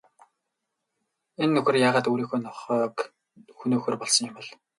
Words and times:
Энэ 1.41 1.53
нөхөр 1.53 1.75
яагаад 1.87 2.09
өөрийнхөө 2.09 2.39
нохойг 2.45 2.95
хөнөөхөөр 3.57 3.95
болсон 3.99 4.23
юм 4.27 4.33
бол? 4.37 4.47